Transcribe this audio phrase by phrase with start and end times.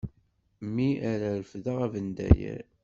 [0.73, 2.63] Mi ara refdeɣ abendayer.